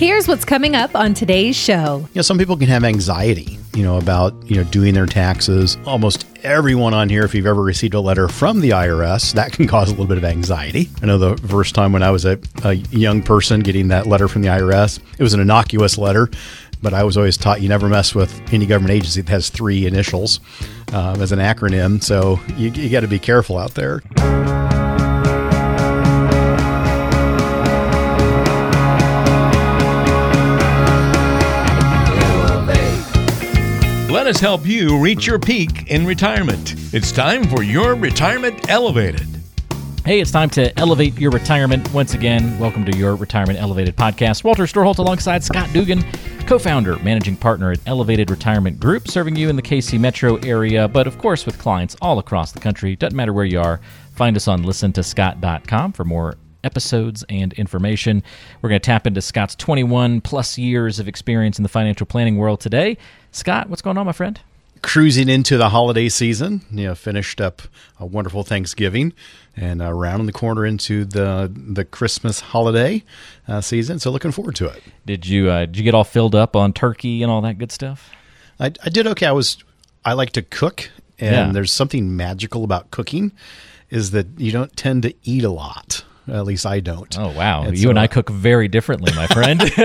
[0.00, 1.98] Here's what's coming up on today's show.
[1.98, 5.76] You know, some people can have anxiety, you know, about, you know, doing their taxes.
[5.84, 9.68] Almost everyone on here, if you've ever received a letter from the IRS, that can
[9.68, 10.88] cause a little bit of anxiety.
[11.02, 14.26] I know the first time when I was a, a young person getting that letter
[14.26, 16.30] from the IRS, it was an innocuous letter,
[16.80, 19.84] but I was always taught you never mess with any government agency that has three
[19.84, 20.40] initials
[20.94, 22.02] um, as an acronym.
[22.02, 24.00] So you, you got to be careful out there.
[34.30, 36.76] Us help you reach your peak in retirement.
[36.94, 39.26] It's time for your Retirement Elevated.
[40.04, 42.56] Hey, it's time to elevate your retirement once again.
[42.60, 44.44] Welcome to your Retirement Elevated podcast.
[44.44, 46.04] Walter Storholt alongside Scott Dugan,
[46.46, 50.86] co founder, managing partner at Elevated Retirement Group, serving you in the KC metro area,
[50.86, 52.94] but of course with clients all across the country.
[52.94, 53.80] Doesn't matter where you are.
[54.12, 58.22] Find us on listen listentoscott.com for more episodes and information.
[58.62, 62.36] We're going to tap into Scott's 21 plus years of experience in the financial planning
[62.36, 62.96] world today.
[63.32, 64.40] Scott, what's going on, my friend?
[64.82, 67.60] Cruising into the holiday season, you know, finished up
[67.98, 69.12] a wonderful Thanksgiving
[69.54, 73.04] and uh, rounding the corner into the the Christmas holiday
[73.46, 73.98] uh, season.
[73.98, 74.82] So looking forward to it.
[75.04, 77.70] Did you uh, did you get all filled up on turkey and all that good
[77.70, 78.10] stuff?
[78.58, 79.26] I, I did okay.
[79.26, 79.58] I was
[80.02, 81.52] I like to cook, and Yeah.
[81.52, 83.32] there's something magical about cooking,
[83.90, 86.04] is that you don't tend to eat a lot.
[86.30, 87.18] At least I don't.
[87.18, 89.60] Oh wow, And you so, and I uh, cook very differently, my friend.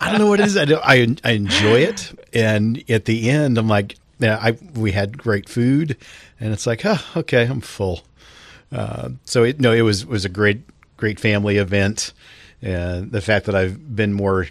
[0.00, 0.56] I don't know what it is.
[0.56, 4.92] I, don't- I I enjoy it, and at the end, I'm like, yeah, I we
[4.92, 5.96] had great food,
[6.40, 8.02] and it's like, oh, okay, I'm full.
[8.72, 10.60] Uh, so it no, it was was a great
[10.96, 12.12] great family event,
[12.62, 14.46] and the fact that I've been more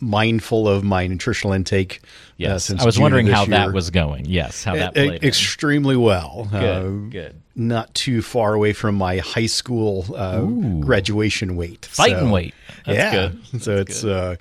[0.00, 2.00] mindful of my nutritional intake.
[2.02, 4.26] uh, yes, since I was June wondering how that was going.
[4.26, 5.24] Yes, how that played.
[5.24, 6.48] extremely well.
[6.50, 7.40] Good, Uh, good.
[7.56, 10.40] Not too far away from my high school uh,
[10.80, 11.84] graduation weight.
[11.86, 12.54] Fighting So, weight.
[12.84, 13.28] That's yeah.
[13.52, 13.62] good.
[13.62, 14.36] So it's uh,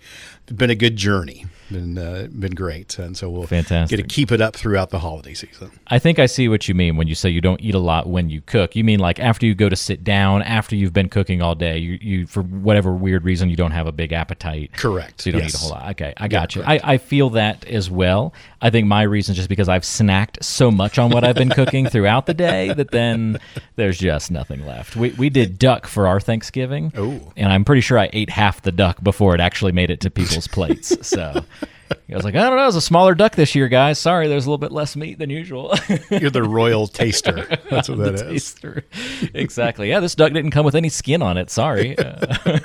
[0.54, 1.46] been a good journey.
[1.72, 3.98] Been uh, been great, and so we'll Fantastic.
[3.98, 5.72] get to keep it up throughout the holiday season.
[5.88, 8.06] I think I see what you mean when you say you don't eat a lot
[8.08, 8.76] when you cook.
[8.76, 11.78] You mean like after you go to sit down, after you've been cooking all day,
[11.78, 14.72] you, you for whatever weird reason you don't have a big appetite.
[14.74, 15.22] Correct.
[15.22, 15.54] So you don't Yes.
[15.56, 15.90] eat a whole lot.
[15.92, 16.64] Okay, I got you.
[16.64, 18.34] I, I feel that as well.
[18.64, 21.50] I think my reason is just because I've snacked so much on what I've been
[21.50, 23.38] cooking throughout the day that then
[23.76, 24.96] there's just nothing left.
[24.96, 26.94] We we did duck for our Thanksgiving.
[26.96, 27.34] Oh.
[27.36, 30.10] And I'm pretty sure I ate half the duck before it actually made it to
[30.10, 30.96] people's plates.
[31.06, 31.44] So
[31.92, 34.00] I was like, I don't know, it was a smaller duck this year, guys.
[34.00, 35.74] Sorry, there's a little bit less meat than usual.
[36.10, 37.46] You're the royal taster.
[37.70, 38.54] That's what that is.
[38.54, 38.86] taster.
[39.34, 39.90] exactly.
[39.90, 41.50] Yeah, this duck didn't come with any skin on it.
[41.50, 41.98] Sorry.
[41.98, 42.36] Uh,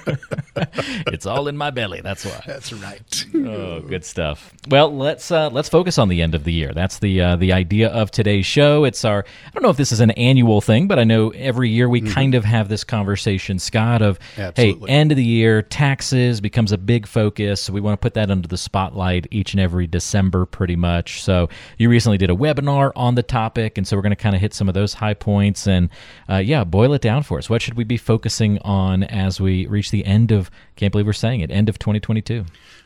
[1.08, 2.00] it's all in my belly.
[2.00, 2.42] That's why.
[2.46, 3.26] That's right.
[3.34, 4.52] Oh, good stuff.
[4.68, 6.72] Well, let's uh, let's focus on the end of the year.
[6.72, 8.84] That's the uh, the idea of today's show.
[8.84, 11.70] It's our I don't know if this is an annual thing, but I know every
[11.70, 14.90] year we kind of have this conversation, Scott, of Absolutely.
[14.90, 17.62] hey, end of the year taxes becomes a big focus.
[17.62, 21.22] So we want to put that under the spotlight each and every December, pretty much.
[21.22, 21.48] So
[21.78, 24.40] you recently did a webinar on the topic, and so we're going to kind of
[24.40, 25.88] hit some of those high points and
[26.28, 27.48] uh, yeah, boil it down for us.
[27.48, 30.50] What should we be focusing on as we reach the end of?
[30.76, 31.50] Can't believe we're saying it.
[31.50, 32.44] End of 2022.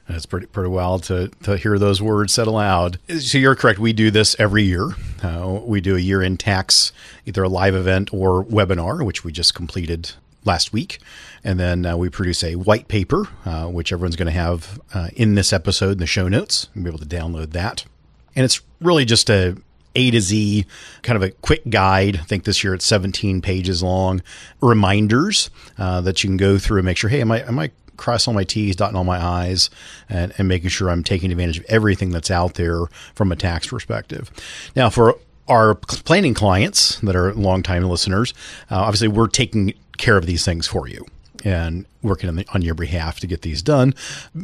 [0.09, 2.99] That's pretty pretty wild to to hear those words said aloud.
[3.21, 3.79] So you're correct.
[3.79, 4.91] We do this every year.
[5.23, 6.93] Uh, we do a year in tax,
[7.25, 10.13] either a live event or webinar, which we just completed
[10.45, 10.99] last week,
[11.45, 15.09] and then uh, we produce a white paper, uh, which everyone's going to have uh,
[15.15, 16.69] in this episode in the show notes.
[16.75, 17.85] You'll be able to download that,
[18.35, 19.57] and it's really just a
[19.95, 20.67] a to Z,
[21.03, 22.17] kind of a quick guide.
[22.17, 24.23] I think this year it's 17 pages long.
[24.61, 27.71] Reminders uh, that you can go through and make sure, hey, am I am I
[27.97, 29.71] crossing all my T's, dotting all my I's,
[30.09, 33.69] and, and making sure I'm taking advantage of everything that's out there from a tax
[33.69, 34.31] perspective.
[34.75, 38.33] Now, for our planning clients that are longtime listeners,
[38.71, 41.07] uh, obviously we're taking care of these things for you
[41.45, 43.95] and working on, the, on your behalf to get these done.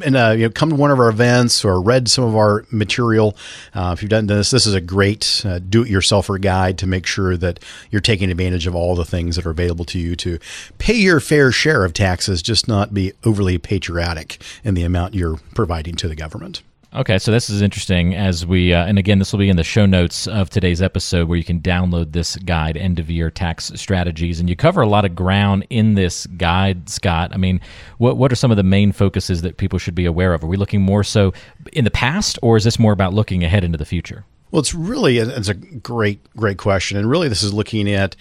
[0.05, 2.65] And uh, you know, come to one of our events or read some of our
[2.71, 3.37] material.
[3.75, 7.37] Uh, if you've done this, this is a great uh, do-it-yourselfer guide to make sure
[7.37, 7.61] that
[7.91, 10.39] you're taking advantage of all the things that are available to you to
[10.79, 15.39] pay your fair share of taxes, just not be overly patriotic in the amount you're
[15.55, 16.63] providing to the government.
[16.95, 19.65] Okay, so this is interesting as we, uh, and again, this will be in the
[19.65, 23.71] show notes of today's episode where you can download this guide, End of Year Tax
[23.75, 24.41] Strategies.
[24.41, 27.31] And you cover a lot of ground in this guide, Scott.
[27.35, 27.61] I mean,
[27.99, 30.43] what, what are some of the main focuses that people should be aware of?
[30.43, 31.35] Are we looking more so
[31.75, 34.25] in the past, or is this more about looking ahead into the future?
[34.51, 38.17] Well, it's really it's a great great question, and really this is looking at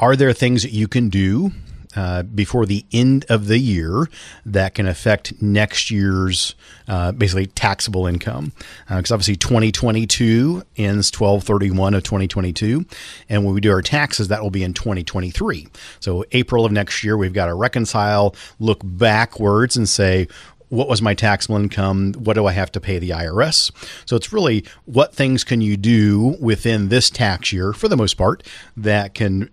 [0.00, 1.52] are there things that you can do
[1.96, 4.08] uh, before the end of the year
[4.44, 6.54] that can affect next year's
[6.88, 8.52] uh, basically taxable income
[8.88, 12.84] because obviously 2022 ends 1231 of 2022
[13.28, 15.66] and when we do our taxes that will be in 2023
[16.00, 20.26] so april of next year we've got to reconcile look backwards and say
[20.68, 22.14] what was my taxable income?
[22.14, 23.70] What do I have to pay the IRS?
[24.06, 28.14] So it's really what things can you do within this tax year, for the most
[28.14, 28.42] part,
[28.76, 29.50] that can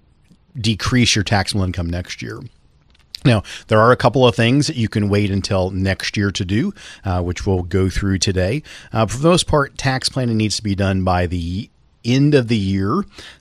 [0.59, 2.39] decrease your taxable income next year.
[3.23, 6.43] Now, there are a couple of things that you can wait until next year to
[6.43, 6.73] do,
[7.05, 8.63] uh, which we'll go through today.
[8.91, 11.69] Uh, for the most part, tax planning needs to be done by the
[12.03, 12.95] end of the year,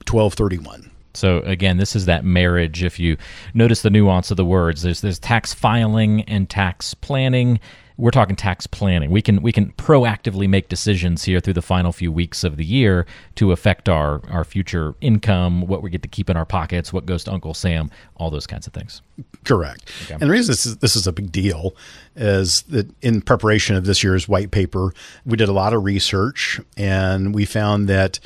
[0.07, 0.91] 1231.
[1.15, 2.83] So again, this is that marriage.
[2.85, 3.17] If you
[3.55, 7.59] notice the nuance of the words, there's there's tax filing and tax planning.
[8.01, 9.11] We're talking tax planning.
[9.11, 12.65] We can we can proactively make decisions here through the final few weeks of the
[12.65, 16.93] year to affect our our future income, what we get to keep in our pockets,
[16.93, 19.03] what goes to Uncle Sam, all those kinds of things.
[19.45, 19.91] Correct.
[20.11, 21.77] And the reason this is, this is a big deal
[22.17, 24.95] is that in preparation of this year's white paper,
[25.27, 28.19] we did a lot of research and we found that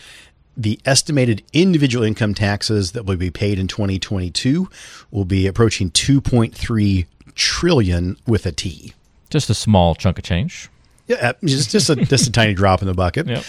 [0.56, 4.69] the estimated individual income taxes that will be paid in 2022
[5.11, 8.93] will be approaching 2.3 trillion with a T.
[9.31, 10.69] Just a small chunk of change.
[11.06, 13.26] Yeah, uh, just just a just a tiny drop in the bucket.
[13.26, 13.44] Yep.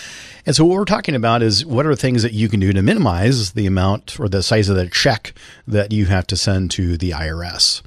[0.46, 2.82] And so what we're talking about is what are things that you can do to
[2.82, 5.34] minimize the amount or the size of the check
[5.68, 7.82] that you have to send to the IRS.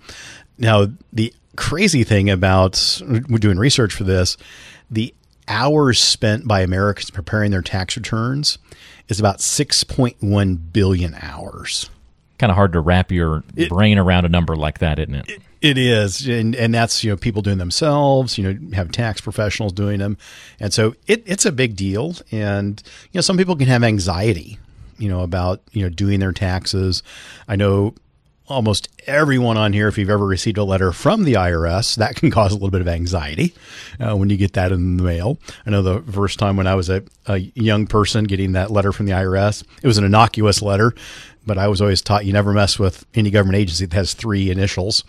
[0.58, 4.36] Now, the crazy thing about we're doing research for this,
[4.90, 5.14] the
[5.46, 8.58] hours spent by Americans preparing their tax returns
[9.08, 11.90] is about 6.1 billion hours.
[12.38, 15.42] Kind of hard to wrap your brain around a number like that, isn't it?
[15.60, 18.38] It is, and and that's you know people doing themselves.
[18.38, 20.16] You know, have tax professionals doing them,
[20.60, 22.14] and so it, it's a big deal.
[22.30, 24.58] And you know, some people can have anxiety,
[24.98, 27.02] you know, about you know doing their taxes.
[27.48, 27.94] I know
[28.48, 32.30] almost everyone on here, if you've ever received a letter from the IRS, that can
[32.30, 33.54] cause a little bit of anxiety
[34.00, 35.38] uh, when you get that in the mail.
[35.66, 38.92] I know the first time when I was a, a young person getting that letter
[38.92, 40.94] from the IRS, it was an innocuous letter,
[41.46, 44.50] but I was always taught you never mess with any government agency that has three
[44.50, 45.04] initials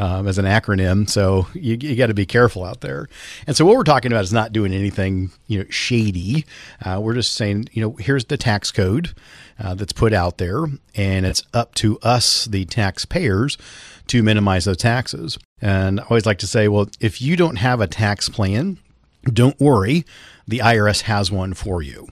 [0.00, 1.08] um, as an acronym.
[1.08, 3.06] So you, you got to be careful out there.
[3.46, 6.46] And so what we're talking about is not doing anything you know shady.
[6.82, 9.12] Uh, we're just saying you know here's the tax code
[9.58, 10.64] uh, that's put out there,
[10.94, 13.58] and it's up to us, the taxpayers,
[14.06, 15.38] to minimize those taxes.
[15.60, 18.78] And I always like to say, well, if you don't have a tax plan,
[19.24, 20.06] don't worry,
[20.48, 22.08] the IRS has one for you.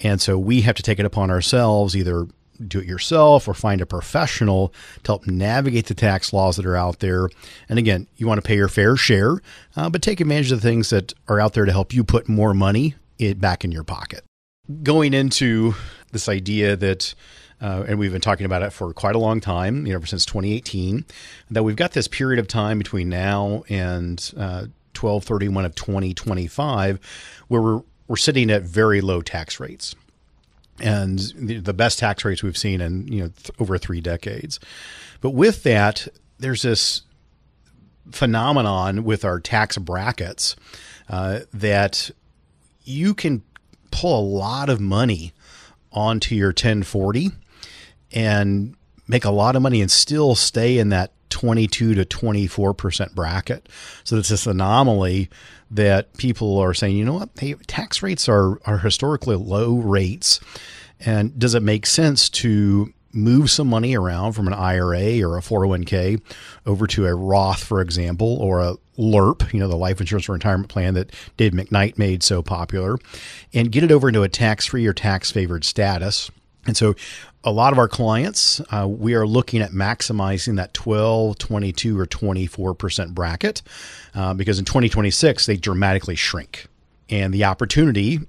[0.00, 2.26] And so we have to take it upon ourselves, either
[2.66, 4.72] do it yourself or find a professional
[5.04, 7.28] to help navigate the tax laws that are out there.
[7.68, 9.40] And again, you want to pay your fair share,
[9.76, 12.28] uh, but take advantage of the things that are out there to help you put
[12.28, 14.24] more money it back in your pocket.
[14.82, 15.74] Going into
[16.12, 17.14] this idea that
[17.60, 20.06] uh, and we've been talking about it for quite a long time, you know, ever
[20.06, 21.04] since 2018,
[21.50, 27.00] that we've got this period of time between now and uh, 1231 of 2025
[27.48, 29.94] where we're, we're sitting at very low tax rates
[30.80, 34.60] and the, the best tax rates we've seen in you know th- over three decades.
[35.20, 36.06] But with that,
[36.38, 37.02] there's this
[38.10, 40.56] phenomenon with our tax brackets
[41.08, 42.10] uh, that
[42.84, 43.42] you can
[43.90, 45.32] pull a lot of money
[45.92, 47.30] onto your 1040
[48.12, 48.74] and
[49.06, 53.68] make a lot of money and still stay in that 22 to 24% bracket.
[54.02, 55.30] So it's this anomaly
[55.70, 60.40] that people are saying, you know what, hey, tax rates are, are historically low rates.
[60.98, 65.40] And does it make sense to move some money around from an IRA or a
[65.40, 66.20] 401k
[66.66, 70.68] over to a Roth, for example, or a LIRP, you know, the life insurance retirement
[70.68, 72.98] plan that Dave McKnight made so popular,
[73.54, 76.32] and get it over into a tax free or tax favored status.
[76.66, 76.96] And so
[77.44, 82.06] a lot of our clients, uh, we are looking at maximizing that 12, 22, or
[82.06, 83.62] 24% bracket
[84.14, 86.66] uh, because in 2026, they dramatically shrink.
[87.08, 88.20] And the opportunity,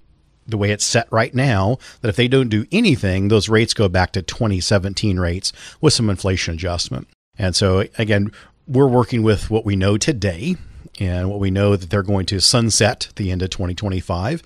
[0.48, 3.90] the way it's set right now, that if they don't do anything, those rates go
[3.90, 5.52] back to 2017 rates
[5.82, 7.08] with some inflation adjustment.
[7.38, 8.32] And so, again,
[8.68, 10.56] we're working with what we know today
[11.00, 14.44] and what we know that they're going to sunset at the end of 2025.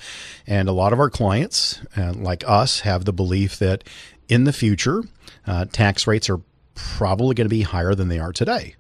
[0.48, 3.84] And a lot of our clients, uh, like us, have the belief that
[4.30, 5.04] in the future,
[5.48, 6.42] uh, tax rates are
[6.76, 8.76] probably going to be higher than they are today.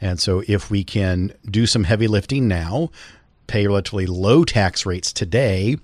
[0.00, 2.90] And so, if we can do some heavy lifting now,
[3.46, 5.76] pay relatively low tax rates today,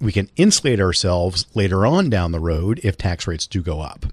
[0.00, 4.06] we can insulate ourselves later on down the road if tax rates do go up.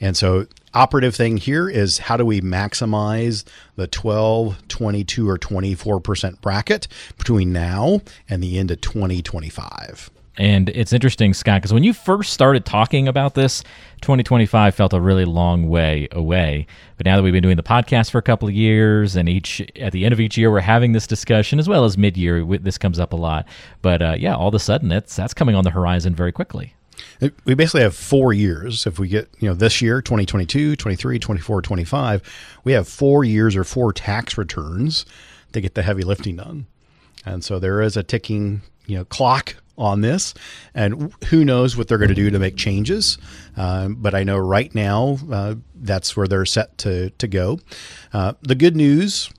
[0.00, 3.44] And so, operative thing here is how do we maximize
[3.76, 10.10] the 12, 22, or 24% bracket between now and the end of 2025?
[10.36, 13.62] And it's interesting, Scott, because when you first started talking about this,
[14.00, 16.66] 2025 felt a really long way away.
[16.96, 19.60] But now that we've been doing the podcast for a couple of years, and each
[19.76, 22.78] at the end of each year we're having this discussion, as well as mid-year, this
[22.78, 23.46] comes up a lot.
[23.80, 26.74] But uh, yeah, all of a sudden, it's that's coming on the horizon very quickly.
[27.44, 28.86] We basically have four years.
[28.86, 33.56] If we get, you know, this year, 2022, 23, 24, 25, we have four years
[33.56, 35.06] or four tax returns
[35.52, 36.66] to get the heavy lifting done.
[37.24, 40.34] And so there is a ticking, you know, clock on this,
[40.74, 43.18] and who knows what they're going to do to make changes.
[43.56, 47.60] Um, but I know right now uh, that's where they're set to to go.
[48.12, 49.30] Uh, the good news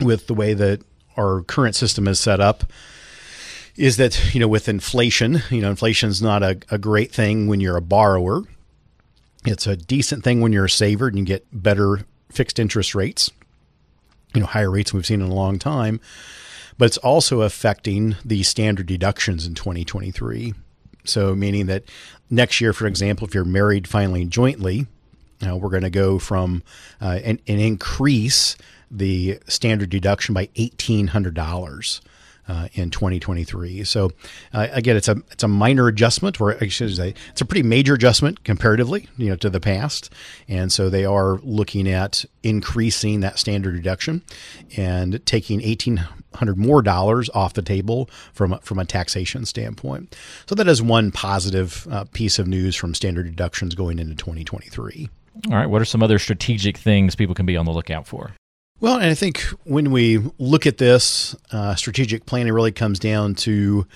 [0.00, 0.82] with the way that
[1.16, 2.70] our current system is set up
[3.76, 7.46] is that you know with inflation, you know, inflation is not a, a great thing
[7.46, 8.42] when you're a borrower.
[9.44, 13.30] It's a decent thing when you're a saver and you get better fixed interest rates,
[14.34, 16.00] you know, higher rates we've seen in a long time.
[16.78, 20.54] But it's also affecting the standard deductions in 2023.
[21.04, 21.84] So, meaning that
[22.30, 24.86] next year, for example, if you're married filing jointly,
[25.46, 26.62] uh, we're going to go from
[27.00, 28.56] uh, and, and increase
[28.90, 32.00] the standard deduction by $1,800
[32.48, 33.84] uh, in 2023.
[33.84, 34.10] So
[34.52, 37.62] uh, again, it's a it's a minor adjustment, or I should say, it's a pretty
[37.62, 40.12] major adjustment comparatively, you know, to the past.
[40.48, 44.22] And so they are looking at increasing that standard deduction
[44.76, 50.16] and taking 1,800 more dollars off the table from from a taxation standpoint.
[50.46, 55.08] So that is one positive uh, piece of news from standard deductions going into 2023.
[55.50, 55.66] All right.
[55.66, 58.32] What are some other strategic things people can be on the lookout for?
[58.78, 63.34] Well, and I think when we look at this, uh, strategic planning really comes down
[63.36, 63.86] to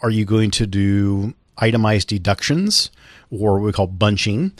[0.00, 2.90] are you going to do itemized deductions
[3.30, 4.52] or what we call bunching?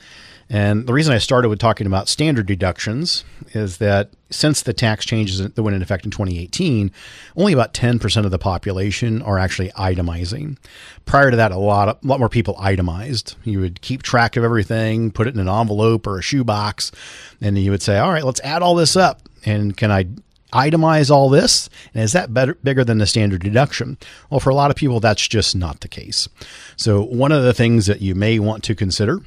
[0.51, 3.25] And the reason I started with talking about standard deductions
[3.55, 6.91] is that since the tax changes that went into effect in 2018,
[7.39, 10.59] only about 10% of the population are actually itemizing.
[11.07, 13.37] Prior to that, a lot, a lot more people itemized.
[13.45, 16.93] You would keep track of everything, put it in an envelope or a shoebox,
[17.41, 19.23] and you would say, all right, let's add all this up.
[19.45, 20.07] And can I
[20.53, 21.69] itemize all this?
[21.95, 23.99] And is that better, bigger than the standard deduction?
[24.31, 26.29] Well, for a lot of people, that's just not the case.
[26.77, 29.21] So, one of the things that you may want to consider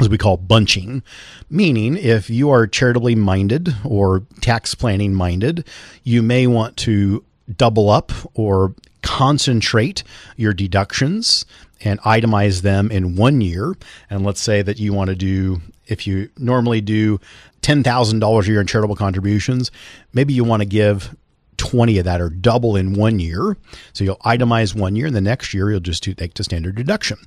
[0.00, 1.02] is we call bunching,
[1.50, 5.66] meaning if you are charitably minded or tax planning minded,
[6.04, 7.24] you may want to
[7.56, 10.04] double up or concentrate
[10.36, 11.44] your deductions
[11.80, 13.74] and itemize them in one year.
[14.10, 17.20] And let's say that you want to do, if you normally do
[17.68, 19.70] $10,000 a year in charitable contributions,
[20.14, 21.14] maybe you want to give
[21.58, 23.58] 20 of that or double in one year.
[23.92, 27.18] So you'll itemize one year and the next year you'll just take the standard deduction.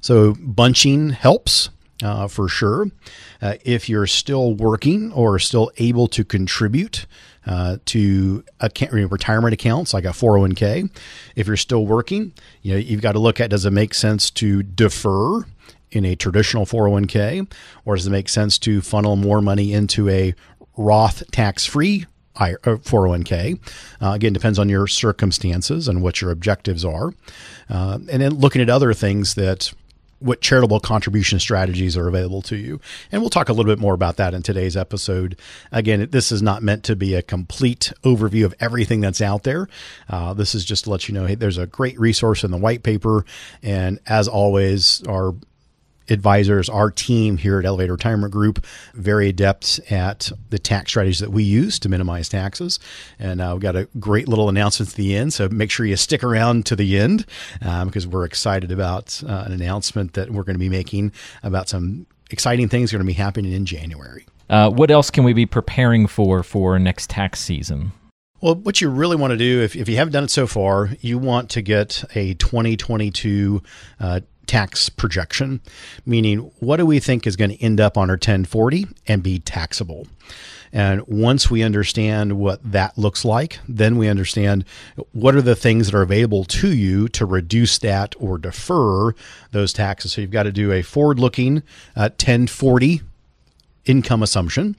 [0.00, 1.70] So bunching helps
[2.04, 2.86] uh, for sure.
[3.42, 7.06] Uh, if you're still working or still able to contribute
[7.46, 10.88] uh, to account, retirement accounts like a 401k,
[11.34, 12.32] if you're still working,
[12.62, 15.44] you know you've got to look at does it make sense to defer
[15.92, 17.50] in a traditional 401k,
[17.84, 20.34] or does it make sense to funnel more money into a
[20.76, 22.06] Roth tax-free
[22.36, 23.58] 401k.
[24.00, 27.12] Uh, again, depends on your circumstances and what your objectives are.
[27.68, 29.72] Uh, and then looking at other things that
[30.20, 32.78] what charitable contribution strategies are available to you.
[33.10, 35.36] And we'll talk a little bit more about that in today's episode.
[35.72, 39.66] Again, this is not meant to be a complete overview of everything that's out there.
[40.10, 42.58] Uh, this is just to let you know, hey, there's a great resource in the
[42.58, 43.24] white paper.
[43.62, 45.34] And as always, our
[46.08, 48.64] advisors, our team here at Elevated Retirement Group,
[48.94, 52.78] very adept at the tax strategies that we use to minimize taxes.
[53.18, 55.32] And uh, we've got a great little announcement at the end.
[55.32, 57.26] So make sure you stick around to the end
[57.62, 61.68] um, because we're excited about uh, an announcement that we're going to be making about
[61.68, 64.26] some exciting things going to be happening in January.
[64.48, 67.92] Uh, what else can we be preparing for for next tax season?
[68.40, 70.90] Well, what you really want to do, if, if you haven't done it so far,
[71.00, 73.62] you want to get a 2022
[74.00, 75.60] uh, tax projection,
[76.04, 79.38] meaning what do we think is going to end up on our 1040 and be
[79.38, 80.08] taxable?
[80.72, 84.64] And once we understand what that looks like, then we understand
[85.12, 89.14] what are the things that are available to you to reduce that or defer
[89.52, 90.12] those taxes.
[90.12, 91.58] So you've got to do a forward looking
[91.94, 93.02] uh, 1040
[93.90, 94.76] income assumption,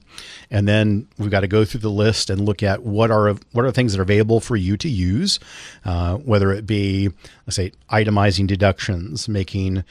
[0.50, 3.64] and then we've got to go through the list and look at what are what
[3.64, 5.38] are things that are available for you to use,
[5.84, 7.10] uh, whether it be
[7.46, 9.84] let's say itemizing deductions, making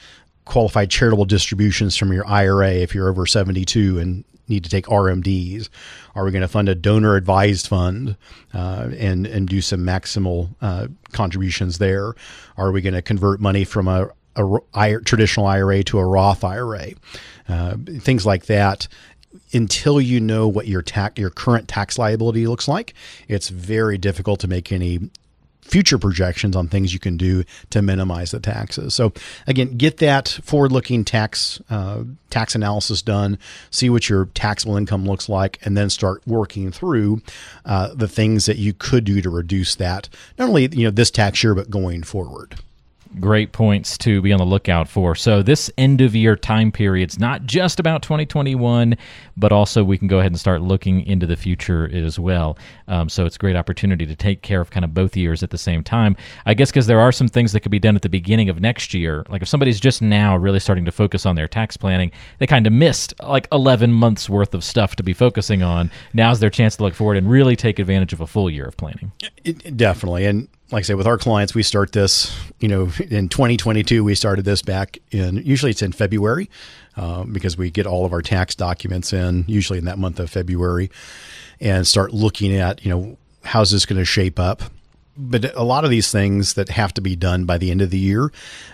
[0.44, 5.68] qualified charitable distributions from your IRA if you're over 72 and need to take RMDs?
[6.14, 8.16] Are we going to fund a donor advised fund
[8.52, 12.14] uh, and and do some maximal uh, contributions there?
[12.56, 16.90] Are we going to convert money from a, a traditional IRA to a Roth IRA?
[17.48, 18.88] Uh, things like that.
[19.52, 22.94] Until you know what your tax, your current tax liability looks like,
[23.28, 25.10] it's very difficult to make any
[25.62, 28.94] future projections on things you can do to minimize the taxes.
[28.94, 29.12] So
[29.46, 33.38] again, get that forward-looking tax uh, tax analysis done,
[33.70, 37.22] see what your taxable income looks like, and then start working through
[37.64, 40.08] uh, the things that you could do to reduce that.
[40.36, 42.56] Not only you know this tax year, but going forward.
[43.20, 45.14] Great points to be on the lookout for.
[45.14, 48.96] So this end of year time period's not just about 2021,
[49.36, 52.58] but also we can go ahead and start looking into the future as well.
[52.88, 55.50] Um, so it's a great opportunity to take care of kind of both years at
[55.50, 56.16] the same time.
[56.46, 58.60] I guess because there are some things that could be done at the beginning of
[58.60, 59.24] next year.
[59.28, 62.66] Like if somebody's just now really starting to focus on their tax planning, they kind
[62.66, 65.90] of missed like 11 months worth of stuff to be focusing on.
[66.14, 68.76] Now's their chance to look forward and really take advantage of a full year of
[68.76, 69.12] planning.
[69.44, 70.26] It, it definitely.
[70.26, 74.14] And like I say, with our clients, we start this, you know, in 2022, we
[74.14, 76.48] started this back in, usually it's in February
[76.96, 80.30] um, because we get all of our tax documents in, usually in that month of
[80.30, 80.90] February,
[81.60, 84.62] and start looking at, you know, how's this going to shape up.
[85.14, 87.90] But a lot of these things that have to be done by the end of
[87.90, 88.32] the year,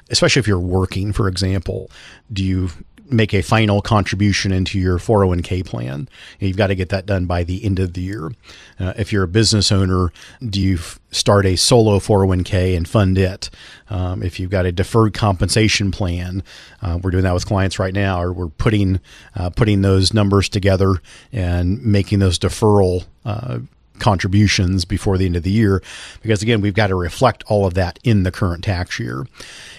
[0.09, 1.91] especially if you're working, for example,
[2.33, 2.71] do you
[3.11, 6.09] make a final contribution into your 401k plan.
[6.41, 8.31] You've got to get that done by the end of the year.
[8.79, 10.13] Uh, if you're a business owner,
[10.45, 13.51] do you f- start a solo 401k and fund it?
[13.91, 16.43] Um, if you've got a deferred compensation plan,
[16.83, 19.01] uh, we're doing that with clients right now, or we're putting
[19.35, 20.97] uh, putting those numbers together
[21.33, 23.61] and making those deferral uh,
[23.99, 25.83] contributions before the end of the year
[26.23, 29.27] because again we've got to reflect all of that in the current tax year.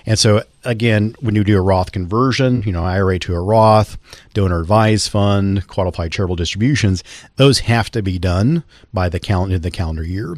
[0.06, 3.98] And so again when you do a roth conversion you know ira to a roth
[4.34, 7.02] donor advised fund qualified charitable distributions
[7.38, 10.36] those have to be done by the calendar the calendar year.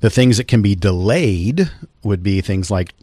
[0.00, 1.70] The things that can be delayed
[2.02, 2.94] would be things like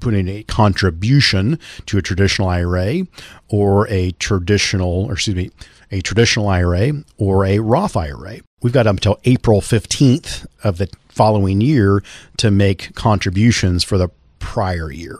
[0.00, 3.06] putting a contribution to a traditional ira
[3.48, 5.50] or a traditional or excuse me
[5.90, 11.60] a traditional ira or a roth ira we've got until April 15th of the following
[11.60, 12.02] year
[12.36, 15.18] to make contributions for the prior year.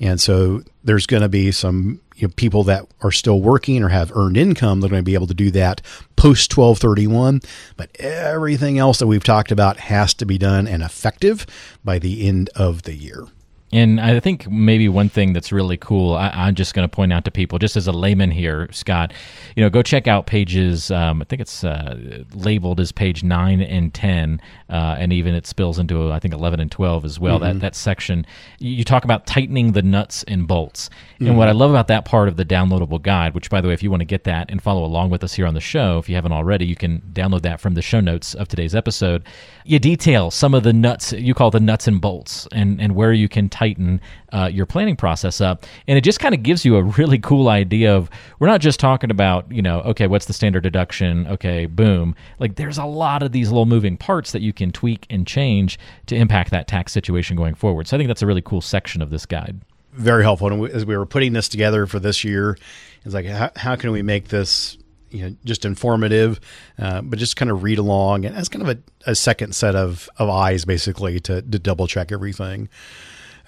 [0.00, 3.88] And so there's going to be some you know, people that are still working or
[3.88, 4.80] have earned income.
[4.80, 5.80] They're going to be able to do that
[6.16, 7.40] post 1231.
[7.76, 11.46] But everything else that we've talked about has to be done and effective
[11.84, 13.26] by the end of the year.
[13.70, 17.12] And I think maybe one thing that's really cool, I, am just going to point
[17.12, 19.12] out to people, just as a layman here, Scott,
[19.56, 20.90] you know, go check out pages.
[20.90, 25.46] Um, I think it's uh, labeled as page nine and ten, uh, and even it
[25.46, 27.40] spills into I think eleven and twelve as well.
[27.40, 27.58] Mm-hmm.
[27.58, 28.24] That that section,
[28.58, 30.88] you talk about tightening the nuts and bolts.
[30.88, 31.26] Mm-hmm.
[31.26, 33.74] And what I love about that part of the downloadable guide, which by the way,
[33.74, 35.98] if you want to get that and follow along with us here on the show,
[35.98, 39.24] if you haven't already, you can download that from the show notes of today's episode.
[39.64, 43.12] You detail some of the nuts you call the nuts and bolts, and and where
[43.12, 44.00] you can tighten
[44.32, 45.66] uh, your planning process up.
[45.88, 48.78] And it just kind of gives you a really cool idea of we're not just
[48.78, 51.26] talking about, you know, okay, what's the standard deduction?
[51.26, 52.14] Okay, boom.
[52.38, 55.76] Like there's a lot of these little moving parts that you can tweak and change
[56.06, 57.88] to impact that tax situation going forward.
[57.88, 59.60] So I think that's a really cool section of this guide.
[59.94, 60.52] Very helpful.
[60.52, 62.56] And as we were putting this together for this year,
[63.04, 64.78] it's like, how, how can we make this
[65.10, 66.38] you know just informative,
[66.78, 69.74] uh, but just kind of read along and as kind of a, a second set
[69.74, 72.68] of, of eyes basically to, to double check everything.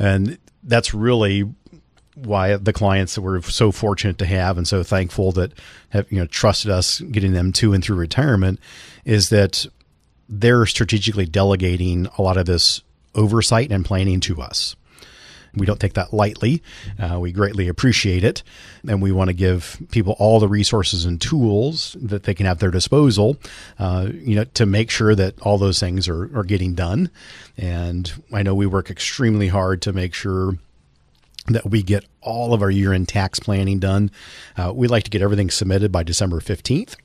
[0.00, 1.44] And that's really
[2.14, 5.52] why the clients that we're so fortunate to have and so thankful that
[5.90, 8.58] have you know trusted us getting them to and through retirement
[9.04, 9.66] is that
[10.28, 12.82] they're strategically delegating a lot of this
[13.14, 14.74] oversight and planning to us.
[15.54, 16.62] We don't take that lightly.
[16.98, 18.42] Uh, we greatly appreciate it.
[18.86, 22.56] And we want to give people all the resources and tools that they can have
[22.56, 23.36] at their disposal,
[23.78, 27.10] uh, you know, to make sure that all those things are, are getting done.
[27.56, 30.58] And I know we work extremely hard to make sure
[31.46, 34.10] that we get all of our year end tax planning done.
[34.56, 36.96] Uh, we like to get everything submitted by December 15th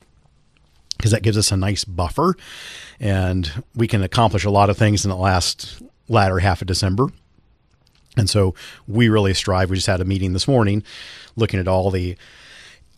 [0.96, 2.36] because that gives us a nice buffer
[3.00, 7.08] and we can accomplish a lot of things in the last latter half of December.
[8.16, 8.54] And so
[8.86, 9.70] we really strive.
[9.70, 10.82] We just had a meeting this morning
[11.36, 12.16] looking at all the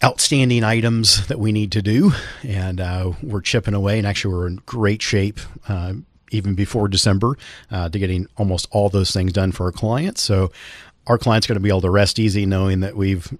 [0.02, 2.12] outstanding items that we need to do.
[2.42, 3.98] And uh, we're chipping away.
[3.98, 5.40] And actually, we're in great shape.
[5.68, 5.94] Uh,
[6.30, 7.38] even before December,
[7.70, 10.20] uh, to getting almost all those things done for our clients.
[10.20, 10.52] So,
[11.06, 13.32] our client's going to be able to rest easy knowing that we've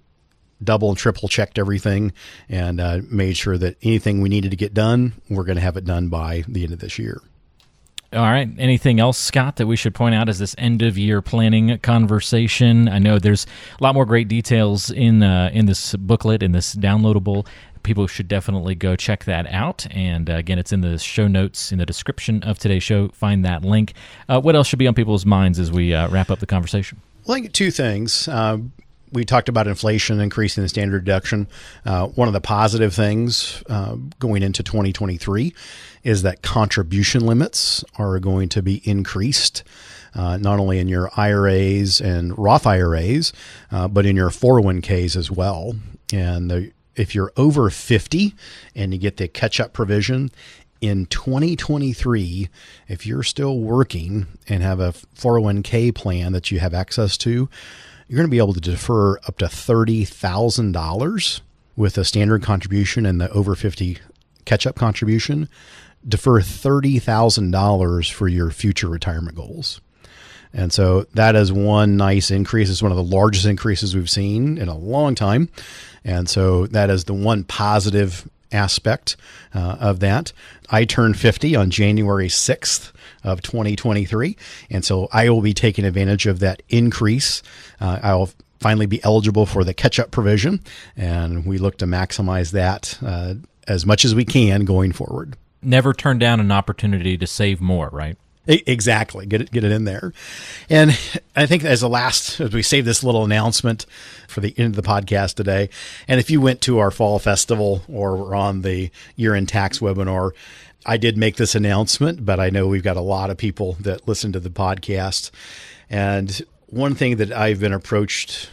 [0.63, 2.11] double and triple checked everything
[2.49, 5.77] and uh, made sure that anything we needed to get done, we're going to have
[5.77, 7.21] it done by the end of this year.
[8.11, 8.49] All right.
[8.57, 12.89] Anything else, Scott, that we should point out as this end of year planning conversation?
[12.89, 13.45] I know there's
[13.79, 17.45] a lot more great details in uh, in this booklet in this downloadable.
[17.83, 19.85] People should definitely go check that out.
[19.91, 23.09] And uh, again, it's in the show notes in the description of today's show.
[23.09, 23.93] Find that link.
[24.27, 26.99] Uh, what else should be on people's minds as we uh, wrap up the conversation?
[27.25, 28.27] Well, I think two things.
[29.11, 31.47] We talked about inflation increasing the standard deduction.
[31.85, 35.53] Uh, one of the positive things uh, going into 2023
[36.03, 39.63] is that contribution limits are going to be increased.
[40.15, 43.31] Uh, not only in your IRAs and Roth IRAs,
[43.71, 45.73] uh, but in your 401ks as well.
[46.11, 48.33] And the, if you're over 50
[48.75, 50.31] and you get the catch up provision,
[50.81, 52.49] in 2023,
[52.87, 57.49] if you're still working and have a 401k plan that you have access to,
[58.09, 61.41] you're going to be able to defer up to $30,000
[61.75, 63.99] with a standard contribution and the over 50
[64.45, 65.47] catch up contribution.
[66.07, 69.79] Defer $30,000 for your future retirement goals.
[70.51, 72.71] And so that is one nice increase.
[72.71, 75.49] It's one of the largest increases we've seen in a long time.
[76.03, 79.15] And so that is the one positive aspect
[79.53, 80.33] uh, of that.
[80.69, 82.91] I turned 50 on January 6th
[83.23, 84.37] of 2023.
[84.69, 87.41] And so I will be taking advantage of that increase.
[87.79, 90.61] Uh, I'll finally be eligible for the catch up provision.
[90.95, 93.35] And we look to maximize that uh,
[93.67, 95.35] as much as we can going forward.
[95.61, 98.17] Never turn down an opportunity to save more, right?
[98.49, 99.27] Exactly.
[99.27, 100.11] Get it, get it in there.
[100.71, 100.97] And
[101.35, 103.85] I think as a last, as we save this little announcement
[104.27, 105.69] for the end of the podcast today,
[106.07, 109.79] and if you went to our fall festival or were on the year end tax
[109.79, 110.31] webinar,
[110.83, 114.07] I did make this announcement, but I know we've got a lot of people that
[114.07, 115.29] listen to the podcast.
[115.87, 118.49] And one thing that I've been approached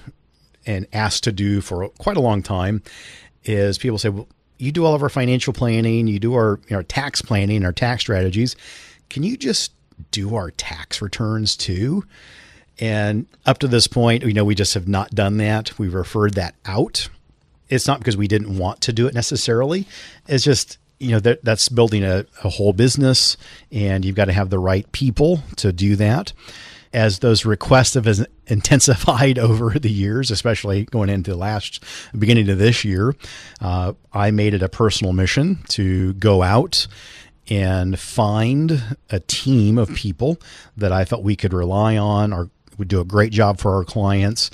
[0.66, 2.82] and asked to do for quite a long time
[3.44, 4.28] is people say, well,
[4.58, 8.02] you do all of our financial planning, you do our, our tax planning, our tax
[8.02, 8.56] strategies.
[9.08, 9.72] Can you just
[10.10, 12.04] do our tax returns too.
[12.78, 15.78] And up to this point, you know, we just have not done that.
[15.78, 17.08] We've referred that out.
[17.68, 19.86] It's not because we didn't want to do it necessarily.
[20.28, 23.36] It's just, you know, that, that's building a, a whole business
[23.72, 26.32] and you've got to have the right people to do that.
[26.92, 28.06] As those requests have
[28.46, 31.82] intensified over the years, especially going into the last
[32.16, 33.14] beginning of this year,
[33.60, 36.86] uh, I made it a personal mission to go out
[37.48, 40.38] and find a team of people
[40.76, 43.84] that I felt we could rely on or would do a great job for our
[43.84, 44.50] clients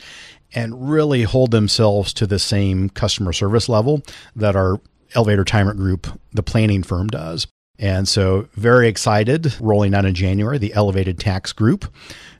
[0.54, 4.02] and really hold themselves to the same customer service level
[4.36, 4.80] that our
[5.14, 7.46] Elevated Retirement Group, the planning firm, does.
[7.78, 11.92] And so, very excited rolling out in January, the Elevated Tax Group.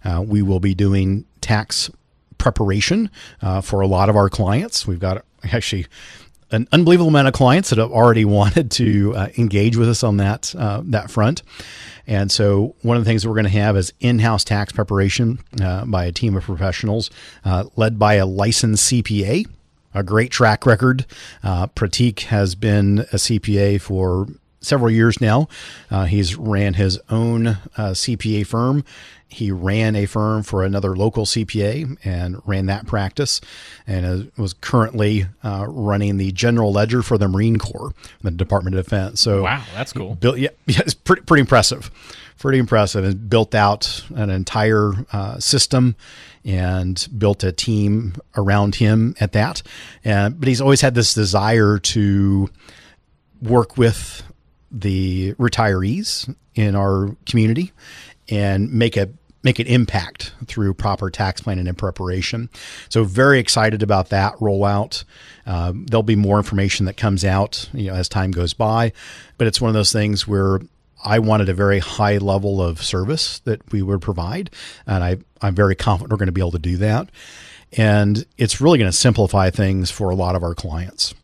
[0.05, 1.91] Uh, we will be doing tax
[2.38, 3.11] preparation
[3.41, 4.87] uh, for a lot of our clients.
[4.87, 5.87] We've got actually
[6.53, 10.19] an unbelievable amount of clients that have already wanted to uh, engage with us on
[10.19, 11.43] that uh, that front.
[12.07, 15.38] And so, one of the things that we're going to have is in-house tax preparation
[15.61, 17.11] uh, by a team of professionals
[17.45, 19.47] uh, led by a licensed CPA.
[19.95, 21.05] A great track record.
[21.43, 24.27] Uh, Pratik has been a CPA for
[24.62, 25.48] several years now.
[25.90, 28.85] Uh, he's ran his own uh, CPA firm.
[29.33, 33.40] He ran a firm for another local CPA and ran that practice,
[33.87, 38.85] and was currently uh, running the general ledger for the Marine Corps, the Department of
[38.85, 39.20] Defense.
[39.20, 40.16] So wow, that's cool.
[40.16, 41.90] Built, yeah, yeah, it's pretty pretty impressive,
[42.38, 45.96] pretty impressive, and built out an entire uh, system
[46.44, 49.62] and built a team around him at that.
[50.05, 52.51] And but he's always had this desire to
[53.40, 54.22] work with
[54.72, 57.72] the retirees in our community
[58.28, 59.11] and make a
[59.44, 62.48] make an impact through proper tax planning and preparation.
[62.88, 65.04] So very excited about that rollout.
[65.46, 68.92] Um, there'll be more information that comes out, you know, as time goes by,
[69.38, 70.61] but it's one of those things where
[71.04, 74.50] I wanted a very high level of service that we would provide,
[74.87, 77.11] and I, I'm very confident we're going to be able to do that.
[77.76, 81.14] And it's really going to simplify things for a lot of our clients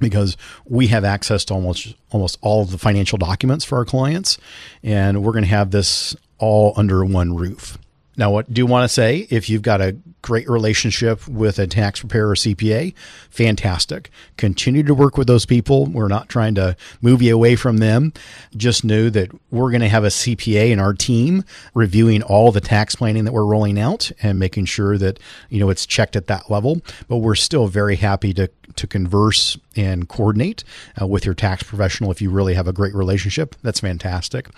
[0.00, 4.38] because we have access to almost almost all of the financial documents for our clients
[4.82, 7.78] and we're going to have this all under one roof.
[8.16, 9.26] Now, what do you want to say?
[9.30, 12.92] If you've got a great relationship with a tax preparer or CPA,
[13.30, 14.10] fantastic.
[14.36, 15.86] Continue to work with those people.
[15.86, 18.12] We're not trying to move you away from them.
[18.54, 22.60] Just know that we're going to have a CPA in our team reviewing all the
[22.60, 26.26] tax planning that we're rolling out and making sure that, you know, it's checked at
[26.26, 26.82] that level.
[27.08, 30.64] But we're still very happy to to converse and coordinate
[31.00, 33.54] uh, with your tax professional if you really have a great relationship.
[33.62, 34.48] That's fantastic.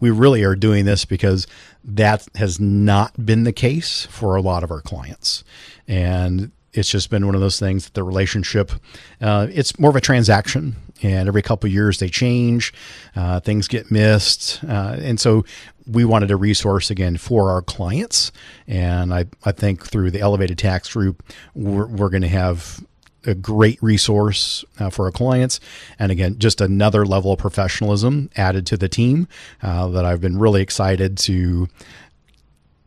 [0.00, 1.46] We really are doing this because
[1.84, 5.44] that has not been the case for a lot of our clients.
[5.88, 8.72] And it's just been one of those things that the relationship
[9.20, 12.72] uh, it's more of a transaction and every couple of years they change
[13.16, 15.44] uh, things get missed uh, and so
[15.86, 18.32] we wanted a resource again for our clients
[18.66, 21.22] and i, I think through the elevated tax group
[21.54, 22.80] we're, we're going to have
[23.24, 25.60] a great resource uh, for our clients.
[25.98, 29.28] And again, just another level of professionalism added to the team
[29.62, 31.68] uh, that I've been really excited to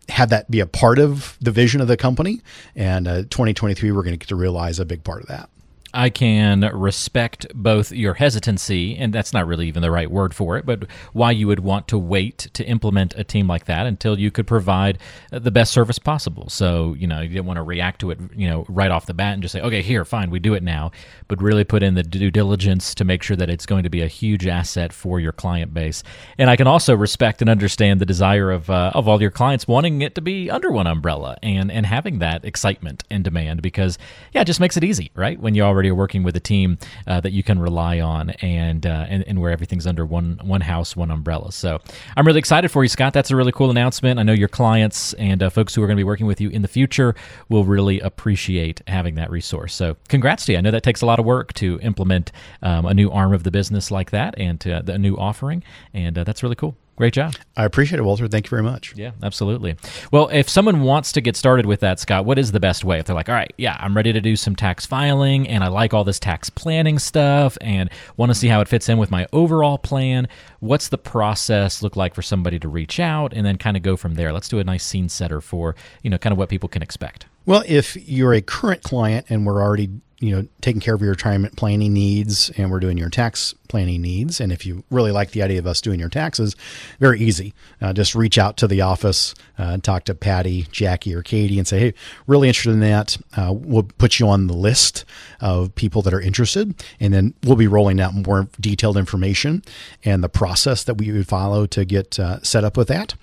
[0.09, 2.41] have that be a part of the vision of the company.
[2.75, 5.49] And uh, 2023, we're going to get to realize a big part of that.
[5.95, 10.57] I can respect both your hesitancy, and that's not really even the right word for
[10.57, 14.19] it, but why you would want to wait to implement a team like that until
[14.19, 14.99] you could provide
[15.31, 16.49] the best service possible.
[16.49, 19.13] So, you know, you didn't want to react to it, you know, right off the
[19.13, 20.91] bat and just say, okay, here, fine, we do it now,
[21.29, 24.01] but really put in the due diligence to make sure that it's going to be
[24.01, 26.03] a huge asset for your client base.
[26.37, 29.65] And I can also respect and understand the desire of, uh, of all your clients
[29.65, 33.97] wanting it to be under one umbrella and, and having that excitement and demand because,
[34.33, 35.39] yeah, it just makes it easy, right?
[35.39, 38.85] When you already are working with a team uh, that you can rely on and,
[38.85, 41.51] uh, and and where everything's under one one house, one umbrella.
[41.51, 41.79] So
[42.15, 43.13] I'm really excited for you, Scott.
[43.13, 44.19] That's a really cool announcement.
[44.19, 46.49] I know your clients and uh, folks who are going to be working with you
[46.49, 47.15] in the future
[47.49, 49.73] will really appreciate having that resource.
[49.73, 50.57] So congrats to you.
[50.57, 53.43] I know that takes a lot of work to implement um, a new arm of
[53.43, 56.75] the business like that and to, a new offering, and uh, that's really cool.
[56.95, 57.35] Great job.
[57.57, 58.25] I appreciate it, Walter.
[58.29, 58.93] Thank you very much.
[58.95, 59.75] Yeah, absolutely.
[60.13, 62.99] Well, if someone wants to get started with that, Scott, what is the best way?
[62.99, 65.67] If they're like, all right, yeah, I'm ready to do some tax filing and I
[65.67, 69.11] like all this tax planning stuff and want to see how it fits in with
[69.11, 70.29] my overall plan,
[70.61, 73.97] what's the process look like for somebody to reach out and then kind of go
[73.97, 74.31] from there?
[74.31, 77.25] Let's do a nice scene setter for, you know, kind of what people can expect.
[77.45, 81.11] Well, if you're a current client and we're already you know taking care of your
[81.11, 84.39] retirement planning needs and we're doing your tax planning needs.
[84.39, 86.55] And if you really like the idea of us doing your taxes
[86.99, 87.53] very easy.
[87.81, 91.67] Uh, just reach out to the office uh, talk to patty jackie or katie and
[91.67, 91.93] say hey
[92.27, 93.17] really interested in that.
[93.35, 95.05] Uh, we'll put you on the list
[95.41, 96.73] of people that are interested.
[96.99, 99.63] And then we'll be rolling out more detailed information
[100.03, 103.15] and the process that we would follow to get uh, set up with that.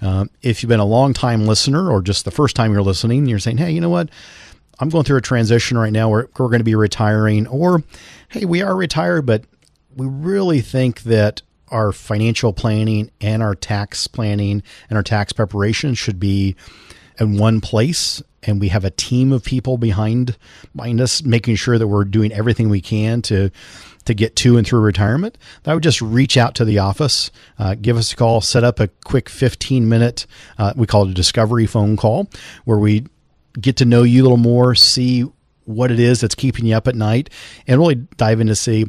[0.00, 3.26] Um, if you've been a long time listener or just the first time you're listening
[3.26, 4.08] you're saying hey you know what
[4.80, 7.82] I'm going through a transition right now where we're going to be retiring, or
[8.30, 9.44] hey, we are retired, but
[9.94, 15.94] we really think that our financial planning and our tax planning and our tax preparation
[15.94, 16.56] should be
[17.18, 20.36] in one place and we have a team of people behind
[20.74, 23.50] behind us making sure that we're doing everything we can to
[24.06, 25.36] to get to and through retirement.
[25.66, 28.80] I would just reach out to the office uh, give us a call set up
[28.80, 30.26] a quick 15 minute
[30.58, 32.28] uh, we call it a discovery phone call
[32.64, 33.06] where we
[33.60, 35.24] get to know you a little more, see
[35.64, 37.30] what it is that's keeping you up at night,
[37.66, 38.86] and really dive into see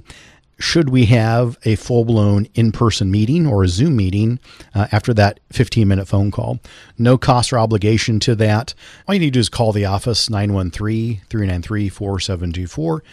[0.62, 4.39] should we have a full blown in person meeting or a Zoom meeting
[4.76, 6.60] uh, after that 15 minute phone call?
[6.97, 8.74] No cost or obligation to that.
[9.08, 13.04] All you need to do is call the office 913 393 4724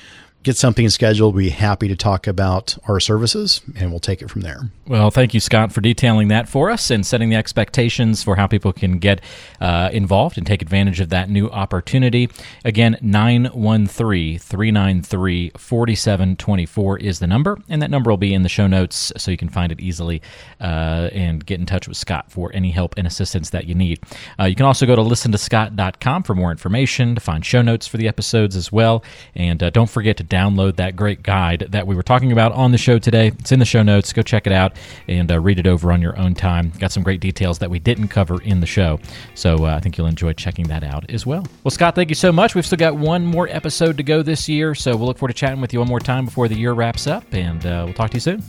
[0.43, 4.31] get something scheduled, we'd be happy to talk about our services and we'll take it
[4.31, 4.71] from there.
[4.87, 8.47] Well, thank you, Scott, for detailing that for us and setting the expectations for how
[8.47, 9.21] people can get
[9.61, 12.31] uh, involved and take advantage of that new opportunity.
[12.65, 18.67] Again, 913 393 4724 is the number, and that number will be in the show
[18.67, 20.23] notes so you can find it easily
[20.61, 24.01] uh, and get in touch with Scott for any help and assistance that you need.
[24.39, 27.97] Uh, you can also go to listentoscott.com for more information, to find show notes for
[27.97, 29.05] the episodes as well.
[29.35, 32.73] And uh, don't forget to download that great guide that we were talking about on
[32.73, 33.29] the show today.
[33.29, 34.13] It's in the show notes.
[34.13, 36.71] Go check it out and uh, read it over on your own time.
[36.79, 39.01] Got some great details that we didn't cover in the show.
[39.35, 41.47] So uh, I think you'll enjoy checking that out as well.
[41.65, 42.55] Well, Scott, thank you so much.
[42.55, 44.75] We've still got one more episode to go this year.
[44.75, 47.07] So we'll look forward to chatting with you one more time before the year wraps
[47.07, 47.25] up.
[47.33, 48.43] And uh, we'll talk to you soon.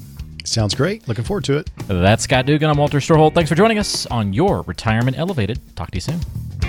[0.45, 1.07] Sounds great.
[1.07, 1.69] Looking forward to it.
[1.87, 2.69] That's Scott Dugan.
[2.69, 3.33] I'm Walter Storholt.
[3.33, 5.59] Thanks for joining us on your Retirement Elevated.
[5.75, 6.68] Talk to you soon.